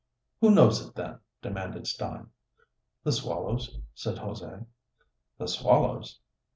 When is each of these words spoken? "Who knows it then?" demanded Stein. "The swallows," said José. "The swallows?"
"Who 0.39 0.49
knows 0.49 0.83
it 0.83 0.95
then?" 0.95 1.19
demanded 1.43 1.85
Stein. 1.85 2.31
"The 3.03 3.11
swallows," 3.11 3.77
said 3.93 4.15
José. 4.15 4.65
"The 5.37 5.47
swallows?" 5.47 6.19